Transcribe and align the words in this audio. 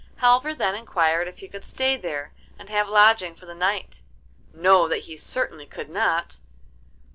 Halvor 0.17 0.55
then 0.55 0.73
inquired 0.73 1.27
if 1.27 1.37
he 1.37 1.47
could 1.47 1.63
stay 1.63 1.95
there 1.95 2.33
and 2.57 2.69
have 2.69 2.89
lodging 2.89 3.35
for 3.35 3.45
the 3.45 3.53
night. 3.53 4.01
No, 4.51 4.87
that 4.87 5.03
he 5.05 5.15
certainly 5.15 5.67
could 5.67 5.89
not. 5.91 6.37